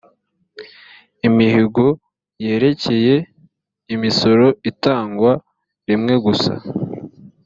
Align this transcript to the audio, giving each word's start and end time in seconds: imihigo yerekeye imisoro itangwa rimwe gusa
imihigo 1.27 1.85
yerekeye 2.45 3.15
imisoro 3.93 4.45
itangwa 4.71 5.31
rimwe 5.89 6.13
gusa 6.25 6.53